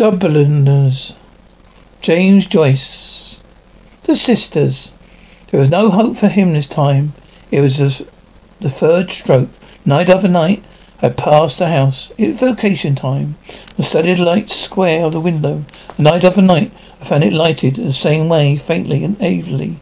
Dubliners. 0.00 1.14
James 2.00 2.46
Joyce. 2.46 3.36
The 4.04 4.16
sisters. 4.16 4.92
There 5.50 5.60
was 5.60 5.68
no 5.68 5.90
hope 5.90 6.16
for 6.16 6.26
him 6.26 6.54
this 6.54 6.66
time. 6.66 7.12
It 7.50 7.60
was 7.60 7.76
the 8.60 8.70
third 8.70 9.10
stroke. 9.10 9.50
Night 9.84 10.08
after 10.08 10.26
night 10.26 10.62
I 11.02 11.10
passed 11.10 11.58
the 11.58 11.68
house. 11.68 12.12
It 12.16 12.28
was 12.28 12.40
vacation 12.40 12.94
time. 12.94 13.36
I 13.78 13.82
studied 13.82 14.16
the 14.16 14.24
light 14.24 14.50
square 14.50 15.04
of 15.04 15.12
the 15.12 15.20
window. 15.20 15.64
night 15.98 16.24
after 16.24 16.40
night 16.40 16.72
I 17.02 17.04
found 17.04 17.22
it 17.22 17.34
lighted 17.34 17.74
the 17.74 17.92
same 17.92 18.30
way, 18.30 18.56
faintly 18.56 19.04
and 19.04 19.20
evilly. 19.20 19.80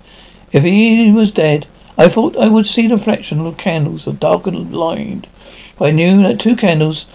If 0.50 0.64
he 0.64 1.12
was 1.12 1.30
dead, 1.30 1.68
I 1.96 2.08
thought 2.08 2.36
I 2.36 2.48
would 2.48 2.66
see 2.66 2.88
the 2.88 2.96
reflection 2.96 3.46
of 3.46 3.56
candles 3.56 4.06
that 4.06 4.18
darkened 4.18 4.56
the 4.56 4.64
blind. 4.64 5.28
I 5.80 5.92
knew 5.92 6.24
that 6.24 6.40
two 6.40 6.56
candles 6.56 7.06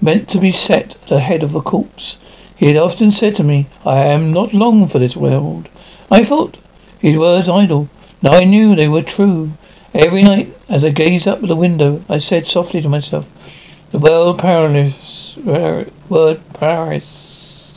meant 0.00 0.28
to 0.30 0.38
be 0.38 0.52
set 0.52 0.94
at 0.94 1.06
the 1.08 1.20
head 1.20 1.42
of 1.42 1.52
the 1.52 1.60
corpse. 1.60 2.18
He 2.56 2.66
had 2.66 2.76
often 2.76 3.12
said 3.12 3.36
to 3.36 3.42
me, 3.42 3.66
I 3.84 3.98
am 4.06 4.32
not 4.32 4.54
long 4.54 4.86
for 4.86 4.98
this 4.98 5.16
world. 5.16 5.68
I 6.10 6.24
thought 6.24 6.56
his 6.98 7.16
words 7.16 7.48
idle. 7.48 7.88
Now 8.22 8.32
I 8.32 8.44
knew 8.44 8.74
they 8.74 8.88
were 8.88 9.02
true. 9.02 9.52
Every 9.94 10.22
night, 10.22 10.54
as 10.68 10.84
I 10.84 10.90
gazed 10.90 11.26
up 11.26 11.42
at 11.42 11.48
the 11.48 11.56
window, 11.56 12.02
I 12.08 12.18
said 12.18 12.46
softly 12.46 12.82
to 12.82 12.88
myself, 12.88 13.28
the 13.92 13.98
word 13.98 14.38
Paris, 14.38 15.36
word 15.36 16.40
Paris, 16.54 17.74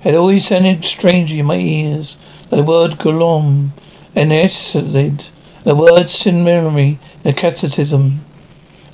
had 0.00 0.14
always 0.14 0.46
sounded 0.46 0.84
strangely 0.84 1.40
in 1.40 1.46
my 1.46 1.56
ears, 1.58 2.16
the 2.48 2.62
word 2.62 2.92
Golom, 2.92 3.70
and 4.14 4.32
Esselid, 4.32 5.24
the 5.64 5.74
word 5.74 6.08
simony, 6.08 6.98
the 7.22 7.32
Catechism. 7.32 8.20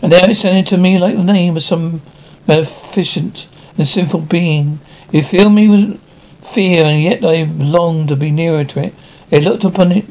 And 0.01 0.11
now 0.11 0.25
it 0.25 0.35
sounded 0.35 0.69
to 0.69 0.79
me 0.79 0.99
like 0.99 1.17
the 1.17 1.23
name 1.23 1.57
of 1.57 1.63
some 1.63 2.01
maleficent 2.47 3.49
and 3.79 3.87
sinful 3.87 4.23
being. 4.23 4.81
It 5.13 5.23
filled 5.23 5.53
me 5.53 5.69
with 5.69 6.01
fear, 6.43 6.85
and 6.85 7.03
yet 7.03 7.25
I 7.25 7.45
longed 7.45 8.09
to 8.09 8.17
be 8.17 8.31
nearer 8.31 8.65
to 8.65 8.85
it. 8.85 8.95
I 9.31 9.39
looked 9.39 9.65
upon 9.65 9.93
it, 9.93 10.05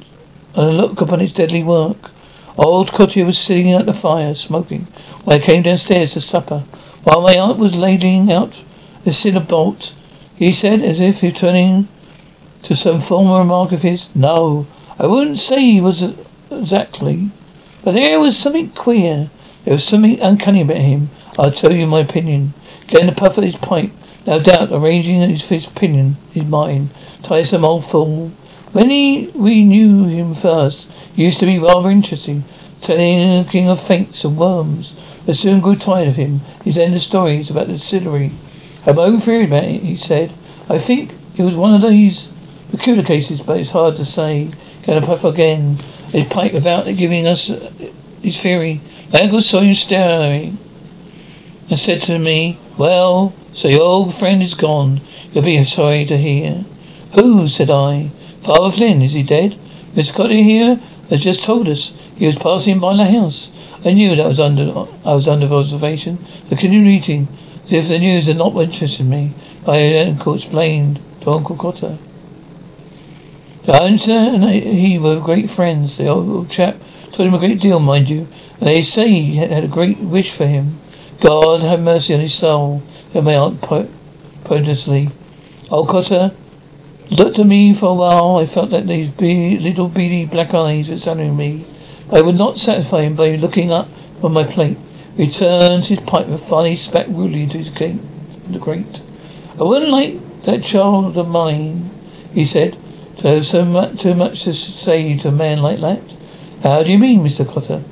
uh, 0.57 0.61
and 0.61 0.69
I 0.71 0.73
looked 0.73 1.01
upon 1.01 1.21
its 1.21 1.33
deadly 1.33 1.63
work. 1.63 2.11
Old 2.57 2.91
Cotter 2.91 3.25
was 3.25 3.37
sitting 3.37 3.71
at 3.71 3.85
the 3.85 3.93
fire, 3.93 4.35
smoking, 4.35 4.87
when 5.23 5.37
I 5.37 5.43
came 5.43 5.63
downstairs 5.63 6.13
to 6.13 6.21
supper. 6.21 6.63
While 7.03 7.21
my 7.21 7.37
aunt 7.37 7.57
was 7.57 7.77
ladling 7.77 8.31
out 8.31 8.61
the 9.03 9.13
cinder 9.13 9.39
bolt, 9.39 9.93
he 10.35 10.53
said, 10.53 10.81
as 10.81 10.99
if 11.01 11.23
returning 11.23 11.87
to 12.63 12.75
some 12.75 12.99
former 12.99 13.39
remark 13.39 13.71
of 13.71 13.81
his, 13.81 14.15
No, 14.15 14.65
I 14.99 15.07
wouldn't 15.07 15.39
say 15.39 15.61
he 15.61 15.81
was 15.81 16.13
exactly, 16.51 17.29
but 17.83 17.93
there 17.93 18.19
was 18.19 18.37
something 18.37 18.69
queer. 18.69 19.29
There 19.63 19.73
was 19.73 19.83
something 19.83 20.19
uncanny 20.19 20.61
about 20.61 20.77
him. 20.77 21.09
I'll 21.41 21.49
tell 21.49 21.73
you 21.73 21.87
my 21.87 22.01
opinion. 22.01 22.53
Getting 22.85 23.09
a 23.09 23.13
puff 23.13 23.39
at 23.39 23.43
his 23.43 23.55
pipe, 23.55 23.89
no 24.27 24.39
doubt 24.39 24.69
arranging 24.71 25.27
his, 25.27 25.49
his 25.49 25.65
opinion, 25.65 26.17
his 26.33 26.45
mind. 26.45 26.91
Tiresome 27.23 27.65
old 27.65 27.83
fool. 27.83 28.31
When 28.73 28.91
he, 28.91 29.31
we 29.33 29.63
knew 29.63 30.05
him 30.05 30.35
first, 30.35 30.91
he 31.15 31.23
used 31.23 31.39
to 31.39 31.47
be 31.47 31.57
rather 31.57 31.89
interesting, 31.89 32.43
telling 32.81 33.45
king 33.45 33.69
of 33.69 33.81
faints 33.81 34.23
and 34.23 34.37
worms. 34.37 34.93
But 35.25 35.35
soon 35.35 35.61
grew 35.61 35.75
tired 35.77 36.09
of 36.09 36.15
him. 36.15 36.41
His 36.63 36.77
endless 36.77 37.05
stories 37.05 37.49
about 37.49 37.65
the 37.65 37.73
distillery. 37.73 38.29
I 38.81 38.83
have 38.83 38.97
my 38.97 39.05
own 39.05 39.19
theory 39.19 39.45
about 39.45 39.63
it, 39.63 39.81
he 39.81 39.97
said. 39.97 40.31
I 40.69 40.77
think 40.77 41.11
it 41.37 41.41
was 41.41 41.55
one 41.55 41.73
of 41.73 41.89
these 41.89 42.31
peculiar 42.69 43.01
cases, 43.01 43.41
but 43.41 43.59
it's 43.59 43.71
hard 43.71 43.95
to 43.95 44.05
say. 44.05 44.51
Getting 44.83 45.01
a 45.01 45.07
puff 45.07 45.23
again, 45.23 45.77
his 46.11 46.25
pipe 46.25 46.53
without 46.53 46.85
giving 46.85 47.25
us 47.25 47.49
uh, 47.49 47.71
his 48.21 48.39
theory. 48.39 48.79
My 49.11 49.21
uncle 49.21 49.41
saw 49.41 49.61
him 49.61 49.73
staring 49.73 50.59
and 51.71 51.79
said 51.79 52.01
to 52.01 52.19
me, 52.19 52.57
Well, 52.77 53.31
so 53.53 53.69
your 53.69 53.83
old 53.83 54.13
friend 54.13 54.43
is 54.43 54.55
gone. 54.55 54.99
You'll 55.31 55.45
be 55.45 55.63
sorry 55.63 56.05
to 56.07 56.17
hear. 56.17 56.65
Who? 57.13 57.47
said 57.47 57.69
I. 57.69 58.09
Father 58.41 58.69
Flynn, 58.69 59.01
is 59.01 59.13
he 59.13 59.23
dead? 59.23 59.55
Miss 59.95 60.11
Cotter 60.11 60.33
here 60.33 60.81
has 61.09 61.23
just 61.23 61.45
told 61.45 61.69
us 61.69 61.93
he 62.17 62.27
was 62.27 62.35
passing 62.35 62.79
by 62.79 62.97
the 62.97 63.05
house. 63.05 63.53
I 63.85 63.91
knew 63.91 64.17
that 64.17 64.27
was 64.27 64.41
under 64.41 64.85
I 65.05 65.15
was 65.15 65.29
under 65.29 65.45
observation. 65.45 66.17
The 66.49 66.57
continued 66.57 67.05
as 67.63 67.71
if 67.71 67.87
the 67.87 67.99
news 67.99 68.27
had 68.27 68.37
not 68.37 68.53
interested 68.57 69.05
me. 69.05 69.31
My 69.65 69.99
uncle 69.99 70.35
explained 70.35 70.99
to 71.21 71.31
Uncle 71.31 71.55
Cotter. 71.55 71.97
The 73.63 73.81
answer 73.81 74.11
and 74.11 74.43
he 74.43 74.99
were 74.99 75.21
great 75.21 75.49
friends. 75.49 75.95
The 75.95 76.07
old 76.07 76.49
chap 76.49 76.75
told 77.13 77.29
him 77.29 77.33
a 77.33 77.39
great 77.39 77.61
deal, 77.61 77.79
mind 77.79 78.09
you, 78.09 78.27
and 78.59 78.67
they 78.67 78.81
say 78.81 79.07
he 79.07 79.37
had 79.37 79.63
a 79.63 79.67
great 79.67 79.99
wish 79.99 80.31
for 80.31 80.45
him. 80.45 80.77
God 81.21 81.61
have 81.61 81.79
mercy 81.79 82.15
on 82.15 82.19
his 82.19 82.33
soul, 82.33 82.81
said 83.13 83.23
my 83.23 83.35
aunt 83.35 83.61
ponderously. 84.43 85.09
Old 85.69 85.87
Cotter 85.87 86.31
looked 87.11 87.37
at 87.37 87.45
me 87.45 87.75
for 87.75 87.89
a 87.89 87.93
while. 87.93 88.37
I 88.37 88.47
felt 88.47 88.71
that 88.71 88.87
these 88.87 89.11
be- 89.11 89.59
little 89.59 89.87
beady 89.87 90.25
black 90.25 90.55
eyes 90.55 90.89
were 90.89 90.95
examining 90.95 91.37
me. 91.37 91.63
I 92.11 92.21
would 92.21 92.39
not 92.39 92.57
satisfy 92.57 93.03
him 93.03 93.15
by 93.15 93.35
looking 93.35 93.71
up 93.71 93.87
on 94.23 94.33
my 94.33 94.45
plate. 94.45 94.77
He 95.15 95.29
turned 95.29 95.85
his 95.85 95.99
pipe 95.99 96.25
and 96.25 96.39
finally 96.39 96.75
spat 96.75 97.07
rudely 97.07 97.43
into 97.43 97.59
his. 97.59 97.71
The 97.71 98.59
grate. 98.59 99.01
I 99.59 99.63
wouldn't 99.63 99.91
like 99.91 100.41
that 100.45 100.63
child 100.63 101.17
of 101.17 101.29
mine, 101.29 101.91
he 102.33 102.45
said, 102.45 102.75
to 103.17 103.27
have 103.27 103.45
so 103.45 103.63
much, 103.63 103.99
too 103.99 104.15
much 104.15 104.45
to 104.45 104.53
say 104.53 105.15
to 105.19 105.27
a 105.27 105.31
man 105.31 105.61
like 105.61 105.81
that. 105.81 106.01
How 106.63 106.81
do 106.81 106.91
you 106.91 106.97
mean, 106.97 107.19
Mr. 107.19 107.47
Cotter? 107.47 107.83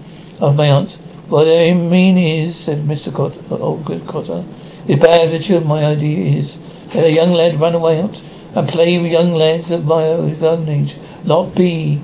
asked 0.41 0.57
my 0.57 0.71
aunt. 0.71 0.97
What 1.29 1.47
I 1.47 1.73
mean 1.75 2.17
is, 2.17 2.55
said 2.55 2.79
Mr. 2.79 3.13
Cotter, 3.13 3.39
oh, 3.51 3.77
good 3.77 4.07
Cotter, 4.07 4.43
it's 4.87 4.99
bad 4.99 5.29
for 5.29 5.37
children, 5.37 5.69
my 5.69 5.85
idea 5.85 6.39
is. 6.39 6.57
Let 6.95 7.05
a 7.05 7.11
young 7.11 7.33
lad 7.33 7.59
run 7.59 7.75
away 7.75 8.01
out 8.01 8.23
and 8.55 8.67
play 8.67 8.97
with 8.97 9.11
young 9.11 9.35
lads 9.35 9.69
of 9.69 9.85
my 9.85 10.07
own 10.07 10.67
age, 10.67 10.97
not 11.23 11.53
be. 11.53 12.01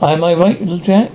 Am 0.00 0.24
I 0.24 0.32
right, 0.32 0.58
little 0.58 0.78
Jack? 0.78 1.10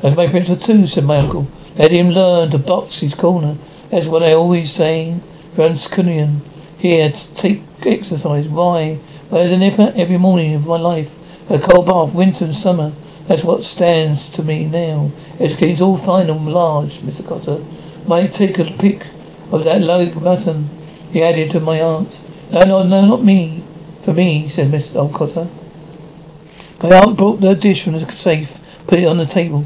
That's 0.00 0.16
my 0.16 0.28
principle 0.28 0.62
too, 0.62 0.86
said 0.86 1.04
my 1.04 1.18
uncle. 1.18 1.46
Let 1.76 1.92
him 1.92 2.08
learn 2.08 2.50
to 2.52 2.58
box 2.58 3.00
his 3.00 3.14
corner. 3.14 3.56
That's 3.90 4.06
what 4.06 4.22
I 4.22 4.32
always 4.32 4.72
say. 4.72 5.20
Franz 5.52 5.86
Cunningham. 5.86 6.40
Here, 6.78 7.10
to 7.10 7.34
take 7.34 7.60
exercise. 7.84 8.48
Why? 8.48 8.98
Well, 9.30 9.42
as 9.42 9.52
a 9.52 9.58
nipper 9.58 9.92
every 9.96 10.16
morning 10.16 10.54
of 10.54 10.66
my 10.66 10.78
life. 10.78 11.14
A 11.50 11.58
cold 11.58 11.84
bath, 11.84 12.14
winter 12.14 12.46
and 12.46 12.56
summer. 12.56 12.92
That's 13.30 13.44
what 13.44 13.62
stands 13.62 14.28
to 14.30 14.42
me 14.42 14.66
now. 14.66 15.12
Education's 15.38 15.82
all 15.82 15.96
fine 15.96 16.28
and 16.28 16.52
large, 16.52 16.98
Mr. 16.98 17.24
Cotter. 17.24 17.64
Might 18.04 18.32
take 18.32 18.58
a 18.58 18.64
pick 18.64 19.06
of 19.52 19.62
that 19.62 19.82
low 19.82 20.10
button, 20.10 20.68
he 21.12 21.22
added 21.22 21.52
to 21.52 21.60
my 21.60 21.80
aunt. 21.80 22.20
No, 22.50 22.64
no, 22.64 22.82
no, 22.82 23.06
not 23.06 23.22
me. 23.22 23.62
For 24.02 24.12
me, 24.12 24.48
said 24.48 24.72
Mr. 24.72 25.14
Cotter. 25.14 25.46
My 26.82 26.96
aunt 26.96 27.16
brought 27.16 27.40
the 27.40 27.54
dish 27.54 27.84
from 27.84 27.92
the 27.92 28.00
safe, 28.10 28.58
put 28.88 28.98
it 28.98 29.06
on 29.06 29.18
the 29.18 29.26
table. 29.26 29.64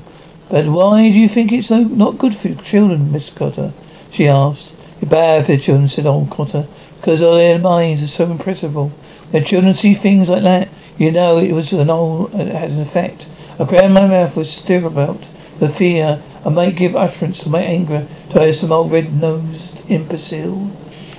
But 0.51 0.67
why 0.67 1.11
do 1.11 1.19
you 1.19 1.27
think 1.27 1.51
it's 1.51 1.69
so 1.69 1.85
not 1.85 2.19
good 2.19 2.35
for 2.35 2.55
children, 2.55 3.13
Miss 3.13 3.31
Cotter? 3.31 3.73
she 4.11 4.29
asked. 4.29 4.75
It's 5.01 5.11
bad 5.11 5.47
for 5.47 5.53
the 5.53 5.59
children, 5.59 5.89
said 5.89 6.05
old 6.05 6.29
Cotter, 6.29 6.67
because 7.00 7.22
all 7.22 7.34
their 7.34 7.59
minds 7.59 8.03
are 8.03 8.06
so 8.06 8.31
impressible. 8.31 8.88
When 9.31 9.44
children 9.44 9.75
see 9.75 9.94
things 9.94 10.31
like 10.31 10.43
that, 10.43 10.69
you 10.99 11.12
know 11.12 11.38
it 11.38 11.53
was 11.53 11.72
an 11.72 11.91
old, 11.91 12.34
it 12.34 12.49
has 12.49 12.75
an 12.75 12.82
effect. 12.82 13.28
I 13.59 13.65
grabbed 13.65 13.94
my 13.94 14.06
mouth 14.06 14.37
with 14.37 14.47
stir 14.47 14.84
about 14.84 15.28
the 15.59 15.69
fear 15.69 16.21
I 16.44 16.49
might 16.50 16.77
give 16.77 16.94
utterance 16.94 17.44
to 17.44 17.49
my 17.49 17.62
anger 17.62 18.06
to 18.31 18.53
some 18.53 18.72
old 18.72 18.93
red-nosed 18.93 19.82
imbecile. 19.88 20.71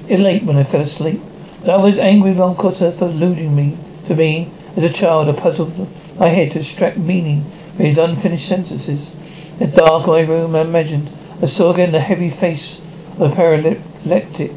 It 0.07 0.19
late 0.19 0.43
when 0.43 0.57
I 0.57 0.63
fell 0.63 0.81
asleep, 0.81 1.21
but 1.61 1.69
I 1.71 1.77
was 1.77 1.97
angry 1.97 2.31
with 2.31 2.39
old 2.39 2.57
Cotter 2.57 2.91
for 2.91 3.05
eluding 3.05 3.55
me. 3.55 3.75
to 4.07 4.15
me, 4.15 4.49
as 4.75 4.83
a 4.83 4.89
child, 4.89 5.29
I 5.29 5.33
puzzled 5.33 5.87
my 6.19 6.27
head 6.27 6.51
to 6.51 6.59
extract 6.59 6.97
meaning 6.97 7.43
from 7.75 7.85
his 7.85 7.97
unfinished 7.97 8.47
sentences. 8.47 9.11
In 9.59 9.71
the 9.71 9.77
dark 9.77 10.03
of 10.03 10.09
my 10.09 10.21
room, 10.21 10.55
I 10.55 10.61
imagined 10.61 11.09
I 11.41 11.47
saw 11.47 11.73
again 11.73 11.91
the 11.91 11.99
heavy 11.99 12.29
face 12.29 12.81
of 13.17 13.29
the 13.31 13.35
paralytic. 13.35 14.51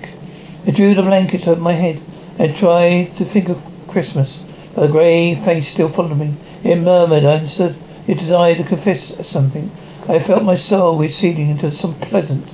I 0.68 0.70
drew 0.70 0.94
the 0.94 1.02
blankets 1.02 1.48
over 1.48 1.62
my 1.62 1.72
head 1.72 1.98
and 2.38 2.54
tried 2.54 3.16
to 3.16 3.24
think 3.24 3.48
of 3.48 3.62
Christmas, 3.88 4.44
but 4.74 4.82
the 4.82 4.92
grey 4.92 5.34
face 5.34 5.68
still 5.68 5.88
followed 5.88 6.18
me. 6.18 6.34
It 6.62 6.76
murmured, 6.76 7.24
I 7.24 7.36
understood. 7.36 7.74
It 8.06 8.18
desired 8.18 8.58
to 8.58 8.64
confess 8.64 9.26
something. 9.26 9.70
I 10.10 10.18
felt 10.18 10.42
my 10.42 10.56
soul 10.56 10.98
receding 10.98 11.48
into 11.48 11.70
some 11.70 11.94
pleasant 11.94 12.44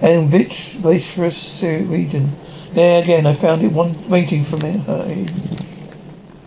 and 0.00 0.32
rich, 0.32 0.78
boisterous 0.84 1.64
region. 1.64 2.30
There 2.74 3.02
again, 3.02 3.26
I 3.26 3.32
found 3.32 3.62
it 3.62 3.72
one 3.72 4.08
waiting 4.08 4.44
for 4.44 4.56
me. 4.58 4.80
Uh, 4.86 5.12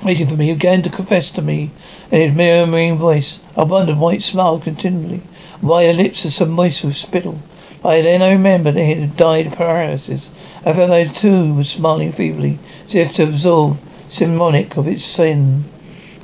waiting 0.05 0.27
for 0.27 0.37
me. 0.37 0.53
Began 0.53 0.81
to 0.83 0.89
confess 0.89 1.31
to 1.31 1.41
me 1.41 1.71
in 2.09 2.21
his 2.21 2.37
murmuring 2.37 2.95
voice. 2.95 3.41
I 3.57 3.63
wondered 3.63 3.97
why 3.97 4.13
it 4.13 4.23
smiled 4.23 4.63
continually, 4.63 5.19
why 5.59 5.87
the 5.87 5.93
lips 5.93 6.23
were 6.23 6.29
so 6.29 6.45
moist 6.45 6.85
with 6.85 6.95
spittle. 6.95 7.37
By 7.83 8.01
then 8.01 8.23
I 8.23 8.31
remembered 8.31 8.73
that 8.73 8.83
he 8.83 8.95
had 8.95 9.15
died 9.15 9.45
of 9.45 9.55
paralysis. 9.55 10.31
I 10.65 10.73
felt 10.73 10.89
I 10.89 11.03
too 11.03 11.53
was 11.53 11.69
smiling 11.69 12.11
feebly, 12.11 12.57
as 12.85 12.95
if 12.95 13.13
to 13.13 13.23
absorb 13.23 13.77
symbolic 14.07 14.77
of 14.77 14.87
its 14.87 15.03
sin. 15.03 15.63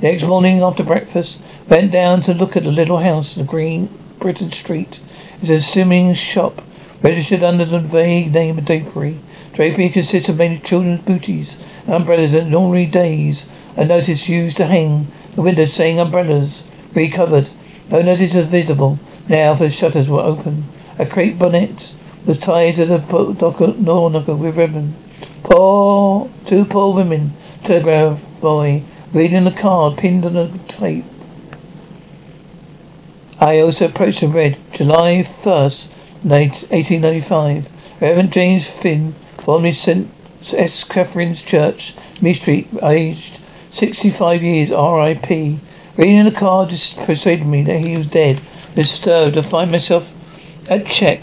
The 0.00 0.08
next 0.08 0.24
morning 0.24 0.62
after 0.62 0.82
breakfast, 0.82 1.40
went 1.68 1.92
down 1.92 2.22
to 2.22 2.34
look 2.34 2.56
at 2.56 2.64
the 2.64 2.72
little 2.72 2.98
house 2.98 3.36
in 3.36 3.46
the 3.46 3.48
green 3.48 3.88
Britain 4.18 4.50
Street. 4.50 4.98
It's 5.40 5.50
a 5.50 5.60
simming 5.60 6.16
shop, 6.16 6.60
registered 7.02 7.44
under 7.44 7.64
the 7.64 7.78
vague 7.78 8.34
name 8.34 8.58
of 8.58 8.64
Drapery. 8.64 9.18
Drapery 9.52 9.90
consists 9.90 10.28
of 10.28 10.38
many 10.38 10.58
children's 10.58 11.02
booties 11.02 11.60
and 11.86 11.94
umbrellas 11.94 12.34
in 12.34 12.52
ordinary 12.52 12.86
days. 12.86 13.48
A 13.76 13.84
notice 13.84 14.28
used 14.28 14.56
to 14.56 14.66
hang 14.66 15.06
the 15.36 15.42
windows 15.42 15.72
saying 15.72 16.00
umbrellas 16.00 16.66
recovered. 16.94 17.48
No 17.90 18.02
notice 18.02 18.34
was 18.34 18.46
visible 18.46 18.98
now, 19.28 19.54
for 19.54 19.64
the 19.64 19.70
shutters 19.70 20.08
were 20.08 20.20
open. 20.20 20.64
A 20.96 21.04
crepe 21.04 21.40
bonnet 21.40 21.92
was 22.24 22.38
tied 22.38 22.76
to 22.76 22.86
the 22.86 22.98
door 23.84 24.10
knocker 24.10 24.36
with 24.36 24.56
ribbon. 24.56 24.94
Poor, 25.42 26.28
two 26.46 26.64
poor 26.64 26.94
women, 26.94 27.32
telegraph 27.64 28.22
boy, 28.40 28.82
reading 29.12 29.42
the 29.42 29.50
card 29.50 29.96
pinned 29.98 30.24
on 30.24 30.34
the 30.34 30.50
tape. 30.68 31.04
I 33.40 33.58
also 33.58 33.86
approached 33.86 34.22
and 34.22 34.32
read, 34.32 34.56
July 34.72 35.24
1st, 35.24 35.88
1895. 36.22 37.68
Reverend 38.00 38.32
James 38.32 38.70
Flynn, 38.70 39.16
formerly 39.38 39.72
St. 39.72 40.08
S. 40.52 40.84
Catherine's 40.84 41.42
Church, 41.42 41.94
Meath 42.22 42.42
Street, 42.42 42.68
aged 42.82 43.38
65 43.72 44.44
years, 44.44 44.70
R.I.P. 44.70 45.58
Reading 45.96 46.24
the 46.24 46.30
card 46.30 46.68
persuaded 46.68 47.46
me 47.46 47.64
that 47.64 47.84
he 47.84 47.96
was 47.96 48.06
dead. 48.06 48.38
Disturbed 48.76 49.34
to 49.34 49.42
find 49.42 49.72
myself 49.72 50.14
at 50.68 50.86
check. 50.86 51.20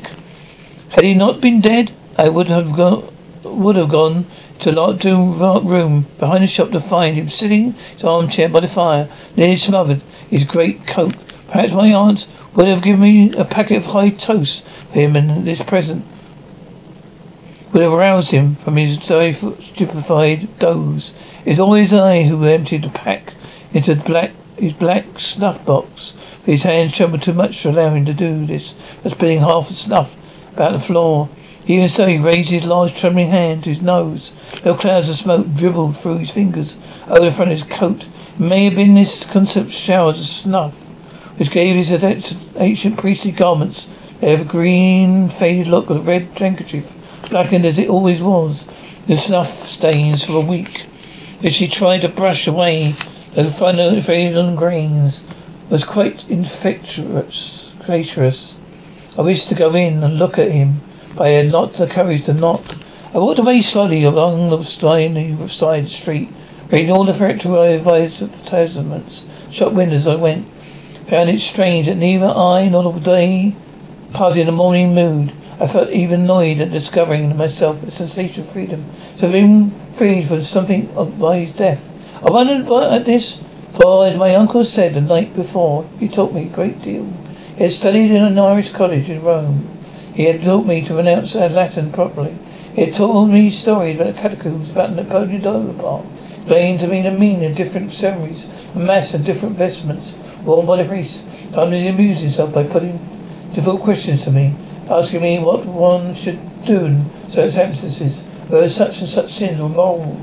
Had 0.90 1.04
he 1.04 1.14
not 1.14 1.42
been 1.42 1.62
dead, 1.62 1.92
I 2.18 2.30
would 2.30 2.48
have 2.48 2.76
gone 2.76 3.04
would 3.44 3.76
have 3.76 3.90
gone 3.90 4.26
to 4.60 4.72
locked 4.72 5.04
room 5.04 6.06
behind 6.20 6.44
the 6.44 6.48
shop 6.48 6.72
to 6.72 6.80
find 6.80 7.16
him 7.16 7.28
sitting 7.28 7.68
in 7.68 7.76
his 7.94 8.04
armchair 8.04 8.50
by 8.50 8.60
the 8.60 8.68
fire, 8.68 9.10
nearly 9.36 9.58
smothered, 9.58 10.02
his 10.30 10.44
great 10.44 10.86
coat. 10.86 11.16
Perhaps 11.48 11.74
my 11.74 11.94
aunt 11.94 12.28
would 12.56 12.68
have 12.68 12.84
given 12.84 13.02
me 13.02 13.32
a 13.32 13.44
packet 13.44 13.78
of 13.78 13.86
high 13.88 14.10
toast 14.10 14.64
for 14.66 15.00
him, 15.00 15.16
in 15.16 15.44
this 15.44 15.62
present 15.64 16.06
would 17.74 17.84
have 17.84 17.92
roused 17.92 18.32
him 18.32 18.56
from 18.56 18.76
his 18.76 19.02
stupefied 19.02 20.60
doze. 20.60 21.14
It 21.46 21.52
was 21.52 21.60
always 21.60 21.94
I 21.94 22.24
who 22.24 22.44
emptied 22.46 22.84
the 22.84 22.90
pack 22.90 23.34
into 23.74 23.96
black, 23.96 24.32
his 24.58 24.74
black 24.74 25.06
snuff 25.20 25.66
box. 25.66 26.14
His 26.46 26.64
hands 26.64 26.96
trembled 26.96 27.22
too 27.22 27.34
much 27.34 27.62
to 27.62 27.70
allow 27.70 27.94
him 27.94 28.06
to 28.06 28.14
do 28.14 28.46
this, 28.46 28.74
but 29.04 29.12
spilling 29.12 29.40
half 29.40 29.68
the 29.68 29.74
snuff 29.74 30.16
about 30.56 30.74
the 30.74 30.80
floor. 30.80 31.30
Even 31.68 31.88
so, 31.88 32.08
he 32.08 32.18
raised 32.18 32.50
his 32.50 32.66
large 32.66 32.96
trembling 32.96 33.30
hand 33.30 33.64
to 33.64 33.70
his 33.70 33.82
nose. 33.82 34.32
Little 34.56 34.76
clouds 34.76 35.10
of 35.10 35.16
smoke 35.16 35.54
dribbled 35.54 35.96
through 35.98 36.18
his 36.18 36.32
fingers 36.32 36.76
over 37.08 37.26
the 37.26 37.32
front 37.32 37.52
of 37.52 37.58
his 37.60 37.68
coat. 37.68 38.04
It 38.04 38.40
may 38.40 38.66
have 38.66 38.76
been 38.76 38.96
this 38.96 39.24
constant 39.26 39.70
showers 39.70 40.20
of 40.20 40.26
snuff 40.26 40.74
which 41.38 41.52
gave 41.52 41.76
his 41.76 41.92
ancient 42.58 42.98
priestly 42.98 43.32
garments 43.32 43.90
their 44.20 44.44
green 44.44 45.30
faded 45.30 45.68
look 45.68 45.90
of 45.90 46.06
red 46.08 46.28
handkerchief, 46.38 46.92
blackened 47.30 47.66
as 47.66 47.80
it 47.80 47.90
always 47.90 48.22
was, 48.22 48.68
the 49.08 49.18
snuff 49.18 49.52
stains 49.68 50.24
for 50.24 50.34
a 50.34 50.46
week, 50.46 50.86
which 51.40 51.58
he 51.58 51.68
tried 51.68 52.02
to 52.02 52.10
brush 52.10 52.48
away, 52.48 52.94
the 53.34 53.46
final 53.46 54.00
faded 54.02 54.58
grains, 54.58 55.24
was 55.72 55.86
quite 55.86 56.30
infectious. 56.30 57.74
I 59.18 59.22
wished 59.22 59.48
to 59.50 59.56
go 59.56 59.74
in 59.74 60.04
and 60.04 60.20
look 60.20 60.38
at 60.38 60.52
him, 60.52 60.82
but 61.16 61.28
I 61.28 61.30
had 61.30 61.50
not 61.50 61.74
the 61.74 61.88
courage 61.88 62.24
to 62.24 62.34
knock. 62.34 62.62
I 63.16 63.20
walked 63.20 63.40
away 63.40 63.62
slowly 63.62 64.04
along 64.04 64.50
the 64.50 64.64
side 64.64 65.88
street, 65.88 66.30
reading 66.70 66.92
all 66.92 67.06
the 67.06 67.14
factory 67.14 67.58
advertisements, 67.58 69.26
shop 69.50 69.72
windows 69.72 70.08
I 70.08 70.16
went. 70.16 70.46
Found 71.08 71.30
it 71.30 71.40
strange 71.40 71.86
that 71.86 71.96
neither 71.96 72.28
I 72.28 72.68
nor 72.70 72.92
the 72.92 73.00
day 73.00 73.56
parted 74.12 74.42
in 74.42 74.50
a 74.50 74.52
morning 74.52 74.94
mood. 74.94 75.32
I 75.58 75.68
felt 75.68 75.90
even 75.92 76.22
annoyed 76.22 76.60
at 76.60 76.72
discovering 76.72 77.32
in 77.32 77.38
myself 77.38 77.82
a 77.84 77.92
sensation 77.92 78.44
of 78.44 78.50
freedom. 78.50 78.84
So 79.16 79.32
being 79.32 79.72
freed 79.92 80.28
from 80.28 80.42
something 80.42 80.90
by 81.18 81.38
his 81.38 81.54
death. 81.56 81.88
I 82.26 82.30
wondered 82.30 82.70
at 82.70 83.06
this, 83.06 83.42
for 83.74 84.06
as 84.06 84.18
my 84.18 84.36
uncle 84.36 84.66
said 84.66 84.94
the 84.94 85.02
night 85.02 85.36
before, 85.36 85.86
he 86.00 86.08
taught 86.08 86.34
me 86.34 86.44
a 86.44 86.56
great 86.56 86.82
deal. 86.82 87.08
He 87.58 87.64
had 87.64 87.72
studied 87.72 88.12
in 88.12 88.24
an 88.24 88.38
Irish 88.38 88.70
college 88.70 89.10
in 89.10 89.24
Rome. 89.24 89.68
He 90.14 90.26
had 90.26 90.44
taught 90.44 90.66
me 90.66 90.82
to 90.82 90.94
pronounce 90.94 91.36
Latin 91.36 91.92
properly. 91.92 92.34
He 92.76 92.86
had 92.86 92.94
told 92.94 93.30
me 93.30 93.50
stories 93.50 93.96
about 93.96 94.16
the 94.16 94.22
catacombs, 94.22 94.72
about 94.72 94.94
Napoleon 94.94 95.42
Bonaparte, 95.42 96.06
explained 96.38 96.80
to 96.82 96.88
me 96.88 97.02
the 97.02 97.12
meaning 97.12 97.46
of 97.46 97.56
different 97.56 97.94
ceremonies, 97.94 98.50
mass 98.76 99.14
of 99.14 99.26
different 99.26 99.56
vestments 99.56 100.18
worn 100.44 100.66
by 100.66 100.78
the 100.78 100.86
priests. 100.86 101.24
Finally, 101.52 101.82
he 101.82 101.88
amused 101.88 102.22
himself 102.22 102.54
by 102.54 102.64
putting 102.64 103.00
difficult 103.54 103.82
questions 103.82 104.24
to 104.24 104.32
me, 104.32 104.54
asking 104.90 105.22
me 105.22 105.40
what 105.40 105.66
one 105.66 106.14
should 106.14 106.40
do 106.66 106.86
in 106.86 107.06
certain 107.30 107.52
circumstances, 107.52 108.24
whether 108.48 108.68
such 108.68 109.00
and 109.00 109.10
such 109.10 109.30
sins 109.30 109.62
were 109.62 109.70
moral, 109.70 110.18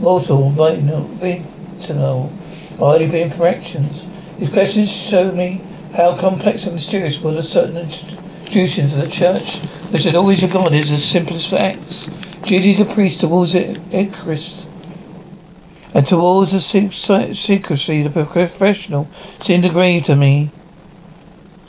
mortal, 0.00 0.50
vital, 0.50 1.00
vital, 1.00 1.53
Um, 1.90 2.30
or 2.78 2.94
only 2.94 3.08
being 3.08 3.30
for 3.30 3.46
actions. 3.46 4.08
His 4.38 4.48
questions 4.48 4.90
showed 4.90 5.34
me 5.34 5.60
how 5.94 6.16
complex 6.16 6.66
and 6.66 6.74
mysterious 6.74 7.20
were 7.20 7.32
the 7.32 7.42
certain 7.42 7.76
institutions 7.76 8.94
of 8.96 9.02
the 9.02 9.10
church, 9.10 9.58
which 9.92 10.04
had 10.04 10.16
always 10.16 10.42
regarded 10.42 10.78
as 10.78 10.90
the 10.90 10.96
simplest 10.96 11.52
of 11.52 11.58
acts. 11.58 12.06
Duties 12.42 12.80
of 12.80 12.90
priest 12.90 13.20
towards 13.20 13.52
the 13.52 13.78
Eucharist 13.92 14.68
and 15.94 16.06
towards 16.06 16.50
the 16.50 16.60
secrecy 17.32 18.02
of 18.04 18.14
the 18.14 18.24
professional 18.24 19.08
seemed 19.40 19.70
grave 19.70 20.04
to 20.04 20.16
me. 20.16 20.50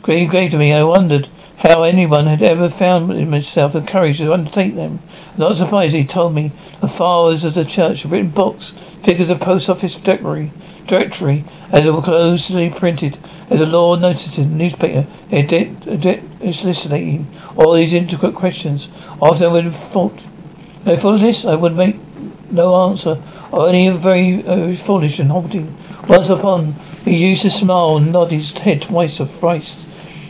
Grave, 0.02 0.30
grave 0.30 0.52
to 0.52 0.58
me. 0.58 0.74
I 0.74 0.84
wondered 0.84 1.28
how 1.66 1.82
anyone 1.82 2.28
had 2.28 2.44
ever 2.44 2.70
found 2.70 3.12
in 3.12 3.34
himself 3.34 3.74
the 3.74 3.82
courage 3.82 4.20
to 4.20 4.32
undertake 4.32 4.76
them. 4.76 5.00
Not 5.36 5.56
surprised, 5.56 5.96
he 5.96 6.04
told 6.04 6.36
me 6.36 6.52
the 6.80 6.88
fathers 6.88 7.44
of 7.44 7.56
the 7.56 7.66
church 7.66 8.04
had 8.04 8.12
written 8.12 8.30
books, 8.30 8.76
figures 9.02 9.32
of 9.32 9.40
post 9.40 9.68
office 9.68 9.96
directory, 9.96 10.52
directory, 10.86 11.44
as 11.72 11.88
it 11.88 11.92
were 11.92 12.04
closely 12.04 12.70
printed, 12.70 13.18
as 13.50 13.58
the 13.58 13.66
law 13.66 13.96
noticed 13.96 14.38
in 14.38 14.52
the 14.52 14.56
newspaper, 14.56 15.08
soliciting 16.52 17.26
all 17.56 17.74
these 17.74 17.94
intricate 17.94 18.36
questions. 18.36 18.88
After 19.20 19.46
I 19.46 19.52
would 19.52 19.64
have 19.64 19.76
thought, 19.76 20.14
I 20.86 20.96
thought 20.96 21.16
of 21.16 21.22
this, 21.22 21.46
I 21.46 21.56
would 21.56 21.76
make 21.76 21.96
no 22.52 22.76
answer. 22.90 23.18
Or 23.52 23.66
only 23.66 23.90
very 23.90 24.46
uh, 24.46 24.72
foolish 24.74 25.18
and 25.18 25.32
halting. 25.32 25.76
Once 26.08 26.30
upon, 26.30 26.76
he 27.06 27.28
used 27.28 27.42
to 27.42 27.50
smile 27.50 27.98
and 27.98 28.14
nod 28.14 28.30
his 28.30 28.54
head 28.54 28.84
twice 28.84 29.20
or 29.20 29.26
thrice. 29.26 29.84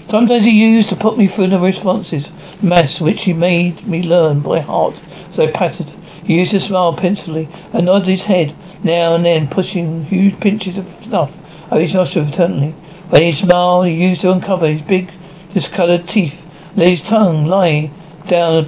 Sometimes 0.07 0.45
he 0.45 0.51
used 0.51 0.89
to 0.89 0.95
put 0.95 1.17
me 1.17 1.25
through 1.25 1.47
the 1.47 1.57
responses, 1.57 2.31
mass 2.61 3.01
which 3.01 3.23
he 3.23 3.33
made 3.33 3.87
me 3.87 4.03
learn 4.03 4.41
by 4.41 4.59
heart 4.59 4.93
as 5.31 5.39
I 5.39 5.47
pattered. 5.47 5.87
He 6.23 6.35
used 6.35 6.51
to 6.51 6.59
smile 6.59 6.93
pensively 6.93 7.47
and 7.73 7.87
nod 7.87 8.05
his 8.05 8.23
head 8.23 8.53
now 8.83 9.15
and 9.15 9.25
then, 9.25 9.47
pushing 9.47 10.05
huge 10.05 10.39
pinches 10.39 10.77
of 10.77 10.85
snuff 11.01 11.35
over 11.71 11.81
his 11.81 11.95
nostrils 11.95 12.31
alternately. 12.31 12.75
When 13.09 13.23
he 13.23 13.31
smiled, 13.31 13.87
he 13.87 13.93
used 13.93 14.21
to 14.21 14.31
uncover 14.31 14.67
his 14.67 14.83
big, 14.83 15.09
discoloured 15.55 16.07
teeth, 16.07 16.47
let 16.75 16.87
his 16.87 17.01
tongue 17.01 17.47
lie 17.47 17.89
down 18.27 18.67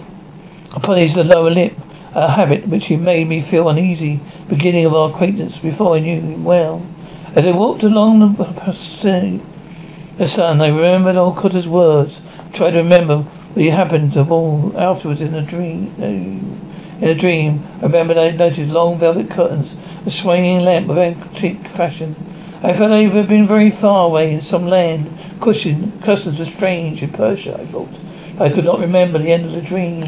upon 0.76 0.98
his 0.98 1.18
lower 1.18 1.52
lip 1.52 1.74
a 2.16 2.32
habit 2.32 2.68
which 2.68 2.88
he 2.88 2.96
made 2.96 3.28
me 3.28 3.42
feel 3.42 3.70
uneasy, 3.70 4.20
beginning 4.50 4.86
of 4.86 4.96
our 4.96 5.10
acquaintance 5.10 5.60
before 5.60 5.96
I 5.96 6.00
knew 6.00 6.20
him 6.20 6.44
well. 6.44 6.82
As 7.36 7.46
I 7.46 7.52
walked 7.52 7.84
along 7.84 8.20
the, 8.22 9.40
the 10.18 10.28
sun, 10.28 10.62
I 10.62 10.70
remembered 10.70 11.16
old 11.16 11.38
Cotter's 11.38 11.68
words, 11.68 12.24
tried 12.52 12.72
to 12.72 12.78
remember 12.78 13.18
what 13.18 13.64
had 13.66 13.74
happened 13.74 14.14
to 14.14 14.28
all 14.28 14.74
afterwards 14.76 15.22
in 15.22 15.36
a 15.36 15.44
dream. 15.44 15.94
Eh, 16.02 17.04
in 17.04 17.10
a 17.10 17.14
dream, 17.14 17.64
I 17.82 17.86
remembered 17.86 18.18
I 18.18 18.32
noticed 18.32 18.72
long 18.72 18.98
velvet 18.98 19.30
curtains, 19.30 19.76
a 20.08 20.10
swinging 20.10 20.62
lamp 20.62 20.90
of 20.90 20.98
antique 20.98 21.68
fashion. 21.68 22.16
I 22.64 22.74
felt 22.74 22.92
I 22.92 23.04
had 23.04 23.28
been 23.28 23.46
very 23.46 23.70
far 23.70 24.08
away 24.08 24.34
in 24.34 24.42
some 24.42 24.66
land, 24.66 25.08
cushioned, 25.40 26.02
customs 26.02 26.42
are 26.42 26.46
strange 26.46 27.04
in 27.04 27.10
Persia, 27.10 27.60
I 27.62 27.66
thought. 27.66 27.90
I 28.40 28.50
could 28.50 28.66
not 28.66 28.80
remember 28.80 29.20
the 29.20 29.32
end 29.32 29.46
of 29.46 29.52
the 29.52 29.62
dream. 29.62 30.04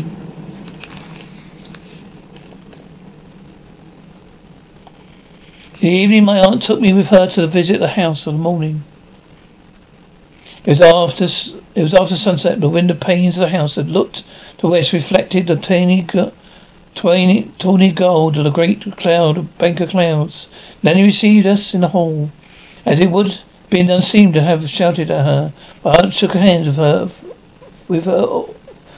The 5.79 5.87
evening, 5.87 6.25
my 6.25 6.39
aunt 6.39 6.63
took 6.63 6.81
me 6.81 6.93
with 6.93 7.09
her 7.09 7.27
to 7.27 7.45
visit 7.45 7.79
the 7.79 7.87
house 7.87 8.25
of 8.25 8.33
the 8.33 8.39
morning. 8.39 8.83
It 10.65 10.71
was 10.71 10.81
after 10.81 11.23
it 11.23 11.81
was 11.81 11.93
after 11.93 12.15
sunset. 12.15 12.59
The 12.59 12.69
window 12.69 12.93
panes 12.93 13.37
of 13.37 13.41
the 13.41 13.57
house 13.57 13.75
had 13.75 13.89
looked 13.89 14.23
to 14.57 14.67
west, 14.67 14.91
reflected 14.93 15.47
the 15.47 15.55
tiny, 15.55 16.05
tawny, 16.95 17.51
tawny 17.57 17.91
gold 17.91 18.37
of 18.37 18.45
a 18.45 18.51
great 18.51 18.97
cloud 18.97 19.37
of 19.37 19.57
bank 19.57 19.79
of 19.79 19.89
clouds. 19.89 20.49
Nannie 20.83 21.03
received 21.03 21.47
us 21.47 21.73
in 21.73 21.81
the 21.81 21.87
hall, 21.87 22.29
as 22.85 22.99
it 22.99 23.09
would 23.09 23.37
been 23.69 23.89
unseen 23.89 24.33
to 24.33 24.41
have 24.41 24.67
shouted 24.67 25.11
at 25.11 25.23
her. 25.23 25.53
My 25.83 25.95
aunt 25.95 26.13
shook 26.13 26.33
hands 26.33 26.65
with 26.65 26.77
her, 26.77 27.07
with 27.87 28.05
her 28.05 28.43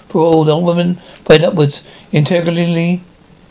for 0.08 0.22
all 0.26 0.44
the 0.44 0.52
old 0.54 0.64
woman 0.64 1.00
prayed 1.26 1.44
upwards, 1.44 1.84
integrally, 2.12 3.02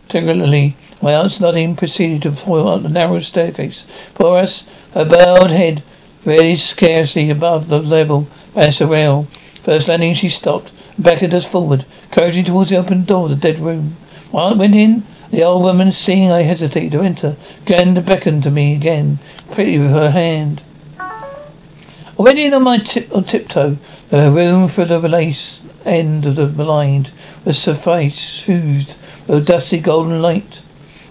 integrally. 0.09 0.75
My 1.01 1.15
aunt's 1.15 1.41
nodding 1.41 1.77
proceeded 1.77 2.23
to 2.23 2.33
foil 2.33 2.69
up 2.69 2.83
the 2.83 2.89
narrow 2.89 3.21
staircase. 3.21 3.87
For 4.15 4.37
us, 4.37 4.67
her 4.95 5.05
bowed 5.05 5.51
head 5.51 5.83
really 6.25 6.57
scarcely 6.57 7.31
above 7.31 7.69
the 7.69 7.81
level 7.81 8.27
banister 8.55 8.87
rail. 8.87 9.27
First 9.63 9.89
landing, 9.89 10.15
she 10.15 10.29
stopped 10.29 10.73
and 10.97 11.05
beckoned 11.05 11.35
us 11.35 11.47
forward, 11.47 11.85
encouraging 12.05 12.45
towards 12.45 12.71
the 12.71 12.77
open 12.77 13.05
door 13.05 13.25
of 13.25 13.31
the 13.31 13.37
dead 13.37 13.59
room. 13.59 13.97
While 14.31 14.49
I 14.49 14.57
went 14.57 14.75
in, 14.75 15.03
the 15.31 15.45
old 15.45 15.63
woman, 15.63 15.93
seeing 15.93 16.31
I 16.31 16.43
hesitated 16.43 16.93
to 16.93 17.03
enter, 17.03 17.37
began 17.65 17.95
to 17.95 18.01
beckon 18.01 18.43
to 18.43 18.51
me 18.51 18.75
again, 18.75 19.19
pretty 19.51 19.79
with 19.79 19.91
her 19.91 20.11
hand. 20.11 20.63
I 20.99 22.23
went 22.23 22.39
in 22.39 22.53
on 22.53 22.65
my 22.65 22.79
tip 22.79 23.15
on 23.17 23.25
tiptoe. 23.25 23.79
The 24.11 24.31
room 24.31 24.69
for 24.69 24.85
the 24.85 24.99
lace 24.99 25.63
end 25.87 26.27
of 26.27 26.37
the 26.37 26.47
blind 26.47 27.11
was 27.45 27.59
suffice 27.59 28.41
fused 28.41 28.97
with 29.27 29.39
a 29.39 29.41
dusty 29.41 29.79
golden 29.79 30.21
light. 30.21 30.61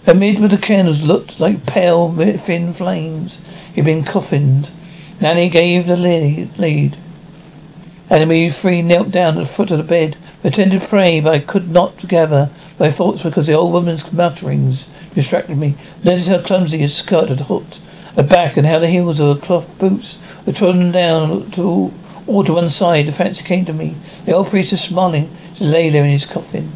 Amid 0.05 0.39
where 0.39 0.49
the 0.49 0.57
candles 0.57 1.01
looked 1.01 1.39
like 1.39 1.65
pale 1.65 2.09
thin 2.11 2.73
flames, 2.73 3.39
he'd 3.73 3.85
been 3.85 4.03
coffined. 4.03 4.69
Nannie 5.21 5.49
gave 5.49 5.85
the 5.85 5.97
lead. 5.97 6.95
And 8.09 8.29
we 8.29 8.49
three 8.49 8.81
knelt 8.81 9.11
down 9.11 9.37
at 9.37 9.39
the 9.39 9.45
foot 9.45 9.69
of 9.71 9.77
the 9.77 9.83
bed, 9.83 10.15
pretended 10.41 10.81
to 10.81 10.87
pray, 10.87 11.19
but 11.19 11.33
I 11.33 11.39
could 11.39 11.69
not 11.69 12.07
gather 12.07 12.49
my 12.79 12.89
thoughts 12.89 13.23
because 13.23 13.45
the 13.45 13.53
old 13.53 13.73
woman's 13.73 14.13
mutterings 14.13 14.87
distracted 15.13 15.57
me. 15.57 15.75
Notice 16.05 16.29
how 16.29 16.39
clumsy 16.39 16.77
his 16.77 16.95
skirt 16.95 17.27
had 17.27 17.41
hooked 17.41 17.81
her 18.15 18.23
back 18.23 18.55
and 18.55 18.65
how 18.65 18.79
the 18.79 18.87
heels 18.87 19.19
of 19.19 19.35
her 19.35 19.45
cloth 19.45 19.77
boots 19.77 20.19
were 20.45 20.53
trodden 20.53 20.93
down 20.93 21.51
to 21.51 21.91
all 22.25 22.45
to 22.45 22.53
one 22.53 22.69
side. 22.69 23.07
The 23.07 23.11
fancy 23.11 23.43
came 23.43 23.65
to 23.65 23.73
me. 23.73 23.95
The 24.23 24.31
old 24.31 24.47
priest 24.47 24.71
was 24.71 24.79
smiling, 24.79 25.29
just 25.55 25.69
lay 25.69 25.89
there 25.89 26.05
in 26.05 26.11
his 26.11 26.25
coffin. 26.25 26.71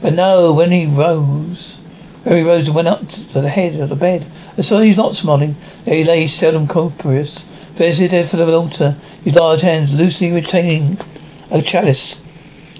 But 0.00 0.14
no, 0.14 0.54
when 0.54 0.70
he 0.70 0.86
rose, 0.86 1.76
when 2.24 2.38
he 2.38 2.42
rose 2.44 2.68
and 2.68 2.74
went 2.74 2.88
up 2.88 3.06
to 3.06 3.42
the 3.42 3.48
head 3.50 3.78
of 3.78 3.90
the 3.90 3.96
bed, 3.96 4.24
I 4.56 4.62
saw 4.62 4.80
he 4.80 4.88
was 4.88 4.96
not 4.96 5.14
smiling. 5.14 5.54
He 5.84 6.04
lay, 6.04 6.28
seldom 6.28 6.66
copious, 6.66 7.46
facing 7.78 8.08
dead 8.08 8.28
for 8.28 8.38
the 8.38 8.52
altar, 8.52 8.96
his 9.22 9.36
large 9.36 9.60
hands 9.60 9.94
loosely 9.94 10.32
retaining 10.32 10.98
a 11.48 11.62
chalice. 11.62 12.20